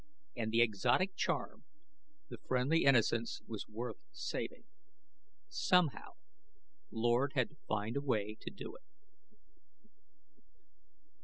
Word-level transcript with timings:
And 0.35 0.51
the 0.51 0.63
exotic 0.63 1.15
charm, 1.15 1.63
the 2.27 2.39
friendly 2.39 2.85
innocence 2.85 3.39
was 3.45 3.67
worth 3.67 3.97
saving. 4.11 4.63
Somehow 5.47 6.13
Lord 6.89 7.33
had 7.35 7.49
to 7.49 7.55
find 7.67 7.95
a 7.95 8.01
way 8.01 8.35
to 8.41 8.49
do 8.49 8.75
it. 8.77 8.83